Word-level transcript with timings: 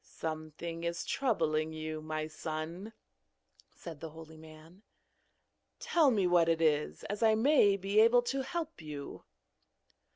'Something 0.03 0.83
is 0.83 1.05
troubling 1.05 1.71
you, 1.71 2.01
my 2.01 2.25
son,' 2.25 2.91
said 3.69 3.99
the 3.99 4.09
holy 4.09 4.35
man; 4.35 4.81
'tell 5.77 6.09
me 6.09 6.25
what 6.25 6.49
it 6.49 6.59
is, 6.59 7.03
as 7.03 7.21
I 7.21 7.35
may 7.35 7.77
be 7.77 7.99
able 7.99 8.23
to 8.23 8.41
help 8.41 8.81
you.' 8.81 9.25